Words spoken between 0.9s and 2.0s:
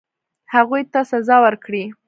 ته سزا ورکړي.